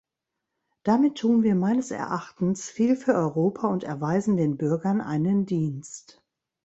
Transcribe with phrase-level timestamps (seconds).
[0.81, 6.23] Damit tun wir meines Erachtens viel für Europa und erweisen den Bürgern einen Dienst.